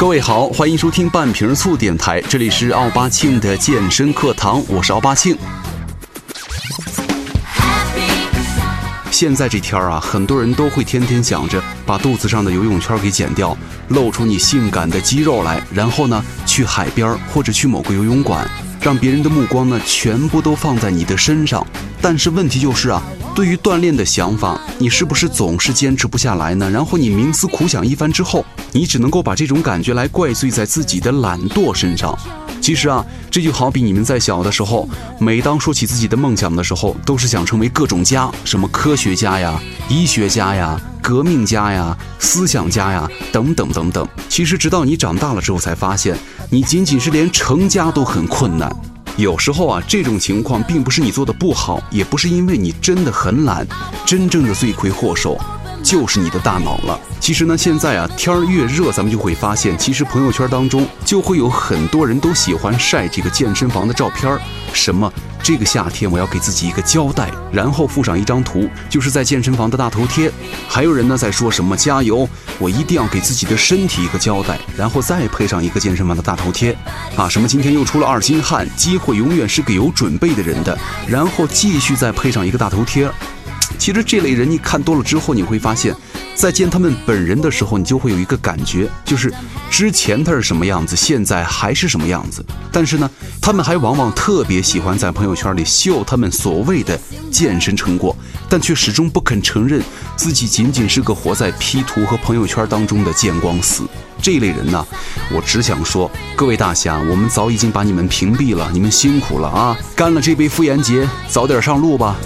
[0.00, 5.36] 各位好，欢迎收听半瓶醋电台，这里是奥巴庆的健身课堂，我是奥巴庆。
[9.10, 13.54] 现在这天啊，很多人都会天天想着把肚子上的游泳圈给剪掉，
[13.88, 18.48] 露出你性感的肌肉来，然后呢，去海边或者去某个游泳馆，
[18.80, 21.64] 让别人的目光呢全部都放在你的身上。
[22.00, 23.02] 但是问题就是啊。
[23.40, 26.70] 对于锻炼的想法，你是不是总是坚持不下来呢？
[26.70, 32.14] 然后你冥思苦想一番之后，你只能够把这种感觉来怪罪在自己的懒惰身上。
[32.60, 34.86] 其实啊，这就好比你们在小的时候，
[35.18, 44.06] 每当说起自己的梦想的时候，都是想成为各种家，什么科学家呀、医学家呀、革命家呀、思想家呀，等等等等。
[44.28, 46.14] 其实直到你长大了之后，才发现，
[46.50, 48.70] 你仅仅是连成家都很困难。
[49.16, 53.66] 有时候啊，这种情况并不是你做的不好，也不是因为你真的很懒，
[54.06, 55.38] 真正的罪魁祸首
[55.82, 56.98] 就是你的大脑了。
[57.18, 64.40] 其实呢，现在啊，天儿越热，咱们就会发现，其实朋友圈当中就会有很多人都喜欢晒这个健身房的照片儿，
[64.72, 65.12] 什么。
[65.42, 70.30] 这个夏天我要给自己一个交代，然后附上一张图，就是在健身房的大头贴。
[70.68, 76.76] 还有人呢在说什么加油，我一定要给自己的身体一个交代，然后再配上一个健身房的大头贴。
[77.16, 83.10] 啊，什么今天又出了二斤汗，机会永远是给有准备的人的，然后继续再配上一个大头贴。
[83.80, 85.96] 其实这类人你看多了之后，你会发现。
[86.34, 89.32] 在见他们本人的时候，你就会有一个感觉，就是
[89.70, 92.44] 之前他是什么样子，现在还是什么样子。
[92.70, 96.98] 但是呢，他们还往往特别喜欢在朋友圈里秀他们所谓的
[97.30, 98.14] 健身成果，
[98.48, 99.82] 但却始终不肯承认
[100.16, 103.84] 自己仅仅是个活在 P 图和朋友圈当中的见光死。
[104.22, 104.86] 这类人呢，
[105.30, 109.76] 我只想说，各位大侠，我们早已经把你们屏蔽了，你们辛苦了啊！
[109.94, 112.16] 干了这杯妇炎洁，早点上路吧。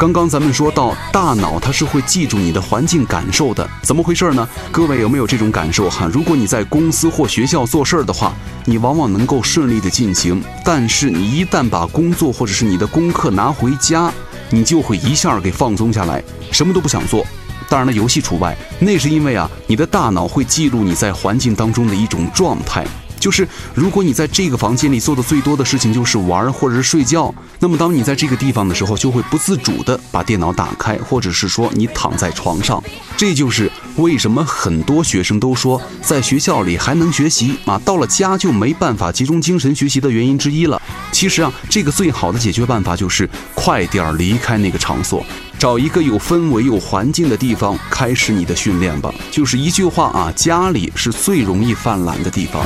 [0.00, 4.48] 刚刚咱们说到，大脑它是会记住你的环境感受的，怎么回事呢？
[4.72, 6.08] 各位有没有这种感受哈？
[6.10, 8.32] 如果你在公司或学校做事儿的话，
[8.64, 14.10] 你往往能够顺利的进行，但是你一旦把工作或者是你的功课拿回家，
[14.48, 17.22] 你就会一下给放松下来，什么都不想做。
[17.68, 22.86] 当然了，游戏除外，那是因为啊，你的大脑会记录你在环境当中的一种状态。
[23.20, 32.82] 就是如果你在这个房间里做的最多的事情就是玩或者是睡觉，那么当你在这个地方的时候，就会不自主的把电脑打开，或者是说你躺在床上。
[33.16, 40.80] 这就是为什么很多学生都说在学校里还能学习啊，到了家就没办法集中精神学习的原因之一了。
[41.12, 45.22] 其实啊，这个最好的解决办法就是快点离开那个场所。
[45.60, 49.12] 找一个有氛围、有环境的地方开始你的训练吧。
[49.30, 52.64] 就是一句话啊，家里是最容易犯懒的地方。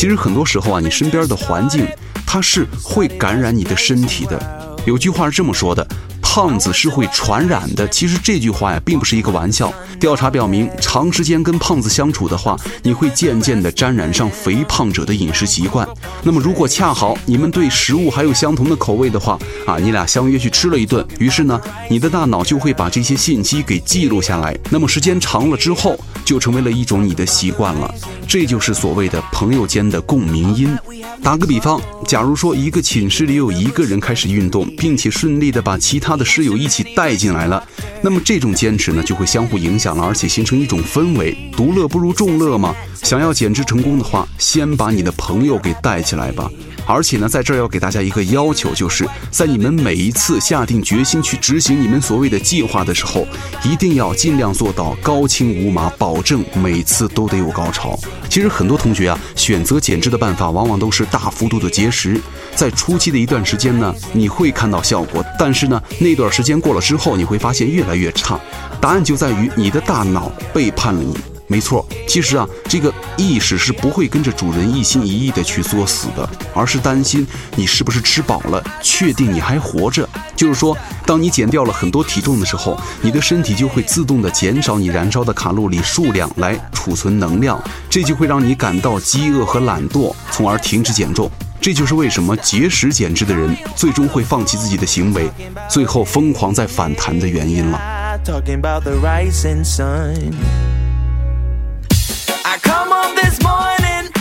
[0.00, 1.86] 其实很多时候啊，你身边的环境，
[2.26, 4.40] 它是会感染你的身体的。
[4.86, 5.86] 有句话是这么说的。
[6.32, 7.88] 胖子是会传染的。
[7.88, 9.74] 其实这句话呀，并不是一个玩笑。
[9.98, 15.86] 调查表明，长时间跟胖子相处的话，你会渐渐的沾染上肥胖者的饮食习惯。
[16.22, 19.36] 那么，如果恰好你们对食物还有相同的口味的话，
[19.66, 21.60] 啊，你俩相约去吃了一顿，于是呢，
[21.90, 24.56] 你的大脑就会把这些信息给记录下来。
[24.70, 27.92] 那么时间长了之后，就成为了一种你的习惯了。
[28.28, 30.78] 这就是所谓的朋友间的共鸣音。
[31.22, 37.62] 打个比方，假如说一个寝室里有一个人开始运动，并且顺利的把其他的室友一起带进来了，
[38.02, 41.36] 那么这种坚持呢，就会相互影响了，而且形成一种氛围。
[41.54, 42.74] 独乐不如众乐嘛。
[43.02, 46.50] 想要减脂成功的话，先把你的朋友给带起来吧。
[46.86, 53.26] 而且呢，在这儿要给大家一个要求，就是在你们每一次下定决心去执行你们所谓的计划的时候，
[53.64, 57.98] 一定要尽量做到高清无码，保证每次都得有高潮。
[58.28, 62.20] 其实很多同学啊，选择减脂的办法往往都是大幅度的节食，
[62.54, 68.38] 在初期的一段时间呢，你会看到效果，但是呢，那段时间过了之后，你会发现越来越差。
[68.80, 71.39] 答案就在于你的大脑背叛了你。
[71.50, 77.26] 没错，其实啊，这个意识是不会跟着主人一心一意的去作死的，而是担心
[77.56, 80.08] 你是不是吃饱了，确定你还活着。
[80.36, 87.60] 就是说，当你减掉了很多体重的时候，你的身体就会自动的减少你燃烧的卡路里数量来储存能量，
[87.90, 91.28] 这就会让你感到饥饿和懒惰，从而停止减重。
[91.60, 95.28] 这就是为什么节食减脂的人最终会放弃自己的行为，
[95.68, 97.78] 最后疯狂在反弹的原因了。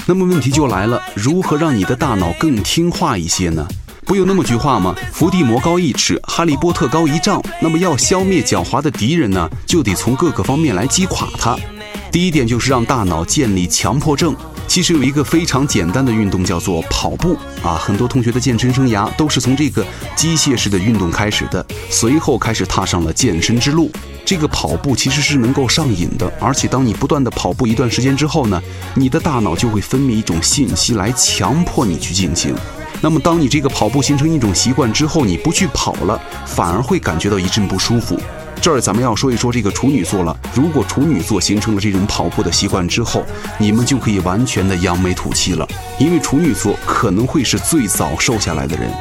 [0.10, 3.64] 那么问题就来了，如何让你的大脑更听话一些呢？
[4.08, 4.96] 不有那么句话吗？
[5.14, 7.40] 伏地魔高一尺，哈利波特高一丈。
[7.62, 11.56] 那么要消灭狡猾的敌人呢，就得从各个方面来击垮他。
[12.12, 14.36] 第一点就是让大脑建立强迫症。
[14.70, 19.84] 其实有一个非常简单的运动叫做跑步啊，很多同学的健身生涯都是从这个
[20.16, 23.92] 机械式的运动开始的，随后开始踏上了健身之路。
[24.24, 28.62] 这个跑步其实是能够上瘾的，而且当你不断的跑步一段时间之后呢，
[28.94, 32.54] 你的大脑就会分泌一种信息来强迫你去进行。
[33.02, 38.20] 那么，当你这个跑步形成一种习惯之后，你不去跑了，反而会感觉到一阵不舒服。
[38.62, 40.38] 这儿咱们要说一说这个处女座了。
[40.54, 43.26] 如果处女座形成了这种跑步的习惯之后，
[43.58, 45.66] 你们就可以完全的扬眉吐气了，
[45.98, 48.92] 因为处女座可能会是最早瘦下来的人。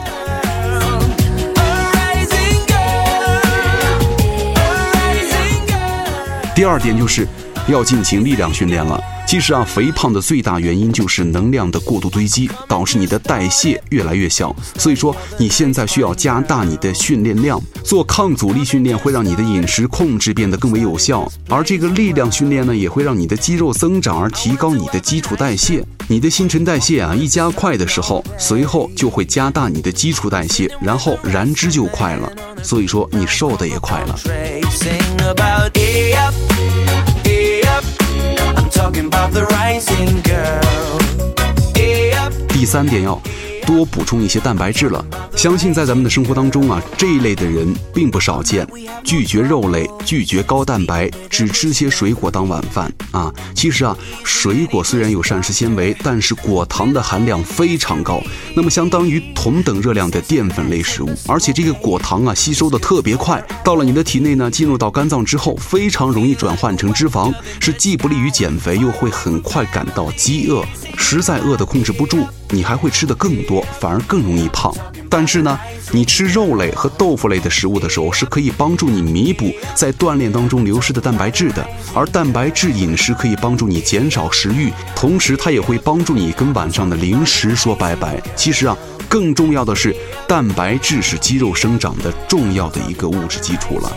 [6.55, 7.27] 第二点就是
[7.67, 9.01] 要进行力量训练了。
[9.29, 14.57] 其实啊，肥胖的最大原因就是能量的过度堆积，导致你的代谢越来越小。
[14.79, 25.85] 所以说，你现在需要加大你的训练量，做抗阻力训练会让你的饮食控制变得更为有效，而这个力量训练呢，也会让你的肌肉增长，而提高你的基础代谢。
[26.09, 32.33] 你的新陈代谢啊一加快的时候，随后就会加大你的基础代谢，然后燃脂就快了。
[32.63, 34.19] 所以说，你瘦的也快了。
[42.49, 43.21] 第三点要。
[43.69, 45.05] 多补充一些蛋白质了。
[45.37, 48.67] 相信在咱们的生活当中啊，这一类的人并不少见。
[49.05, 53.31] 拒绝肉类，拒绝高蛋白，只吃些水果当晚饭啊。
[53.55, 53.95] 其实啊，
[54.25, 58.23] 水果虽然有膳食纤维，但是果糖的含量非常高，
[58.57, 61.11] 那么相当于同等热量的淀粉类食物。
[61.27, 70.65] 而且这个果糖啊，吸收的特别快，到了你的体内呢，进入到肝脏之后，非常容易转换成脂肪，是既不利于减肥，又会很快感到饥饿。
[70.97, 74.75] 实在饿得控制不住，你还会吃的更多，反而更容易胖。
[75.11, 75.59] 但是呢，
[75.91, 81.67] 你吃肉类和豆腐类的食物的时候，是可以帮助你弥补在锻炼当中流失的蛋白质的。
[81.95, 88.21] 而蛋白质饮食可以帮助你减少食欲，同时它也会帮助你跟晚上的零食说拜拜。
[88.37, 88.77] 其实啊，
[89.09, 89.97] 更重要的是，
[90.27, 93.91] 蛋白质是肌肉生长的重要的一个物质基础了。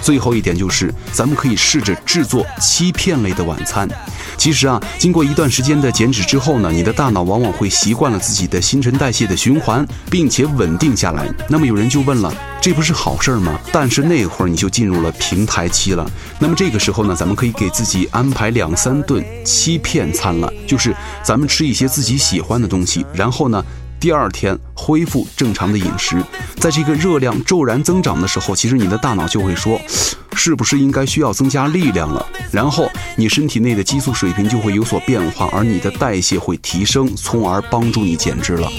[0.00, 3.88] 最后一点就是，咱们可以试着制作欺骗类的晚餐。
[4.36, 11.28] 其实啊，经过一段时间的减脂之后呢，你的大脑往往会习惯了自己的新陈代谢的循环，并且稳定下来。
[11.48, 13.58] 那么有人就问了，这不是好事儿吗？
[13.72, 16.10] 但是那会儿你就进入了平台期了。
[16.38, 23.62] 那么这个时候呢，咱们可以给自己安排两三顿欺骗餐了，就是咱们吃一些自己喜欢的东西，然后呢。
[24.00, 26.16] 第二天恢复正常的饮食，
[26.56, 29.78] 在这个热量骤然增长的时候，其实你的大脑就会说，
[30.34, 32.26] 是不是应该需要增加力量了？
[32.50, 38.70] 然后你身体内的激素水平就会有所变化，而你的代谢会提升，从而帮助你减脂了。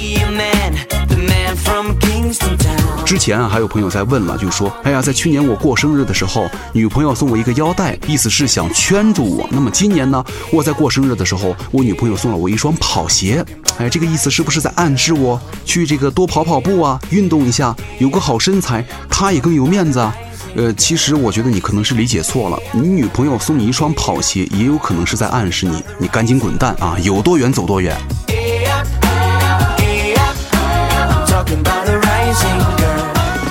[3.06, 9.46] 之前啊，还有朋友在问了，就说：“哎呀，在去年我过生日的时候，女朋友送我一个腰带，意思是想圈住我。
[9.52, 13.46] 那么今年呢，我在过生日的时候，我女朋友送了我一双跑鞋，
[13.78, 20.16] 哎，这个意思是不是在暗示我去这个多跑跑步啊，运动一下，有个好身材，他也更有面子啊？
[20.56, 27.96] 呃，其实我觉得你可能是理解错了，你女朋友送你一双跑鞋，也有可能是在暗示你，你赶紧滚蛋啊，有多远走多远。”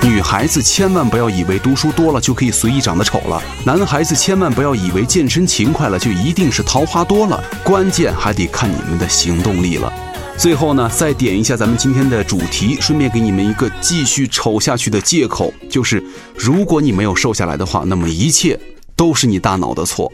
[0.02, 9.92] 女孩子千万不要以为读书多了就可以随意长得丑了，男孩子千万不要以为健身勤快了就一定是桃花多了，关键还得看你们的行动力了。
[10.40, 16.02] 最后呢，再点一下咱们今天的主题，顺便给你们一个继续丑下去的借口，就是
[16.35, 18.59] 如果你没有瘦下来的话，那么一切
[18.97, 20.11] 都是你大脑的错。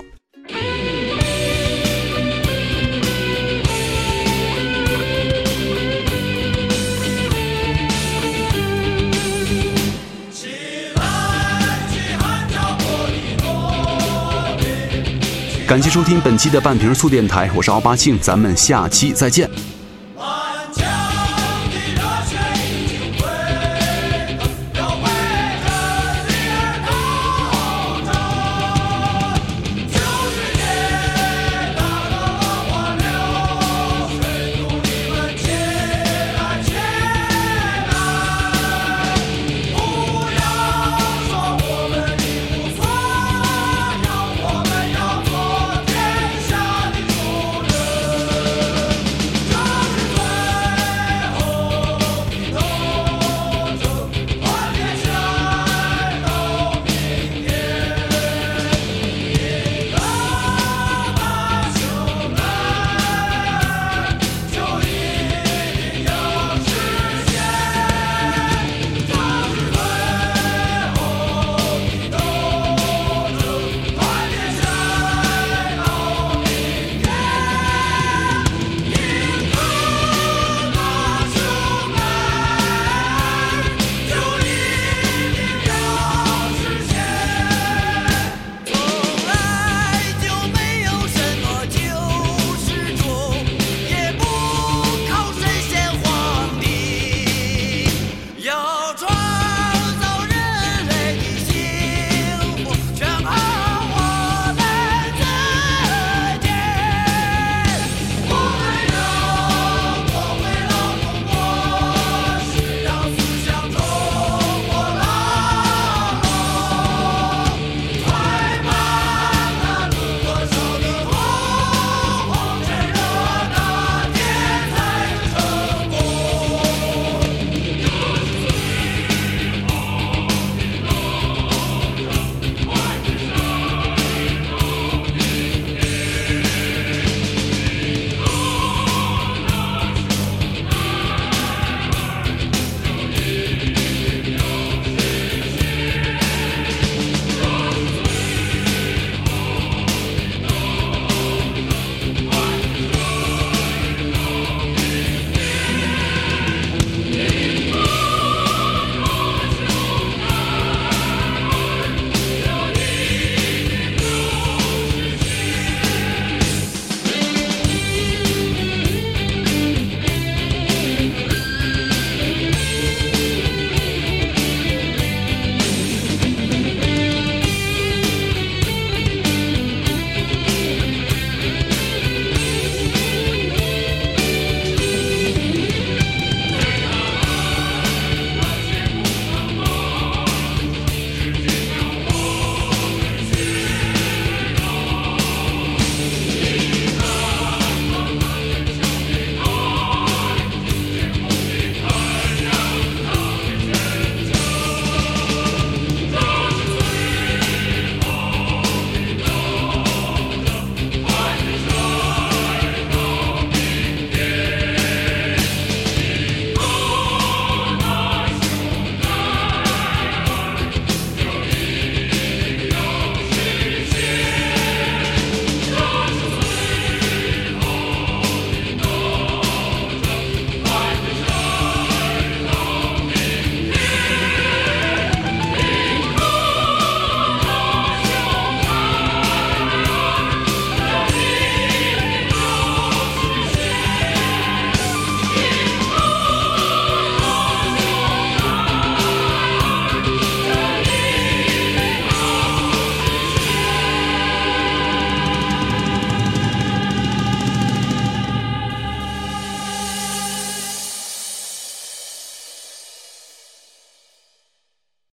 [15.68, 19.48] 感谢收听本期的半瓶醋电台，我是奥巴庆，咱们下期再见。